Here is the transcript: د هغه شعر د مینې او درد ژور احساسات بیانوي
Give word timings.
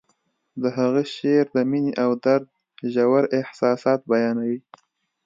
د 0.61 0.63
هغه 0.77 1.01
شعر 1.13 1.45
د 1.55 1.57
مینې 1.69 1.93
او 2.03 2.11
درد 2.25 2.47
ژور 2.93 3.23
احساسات 3.39 3.99
بیانوي 4.11 4.59